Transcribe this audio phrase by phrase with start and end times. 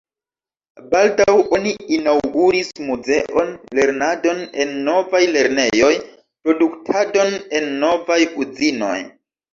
[0.93, 3.51] Baldaŭ oni inaŭguris muzeon,
[3.81, 5.93] lernadon en novaj lernejoj,
[6.49, 8.97] produktadon en novaj uzinoj.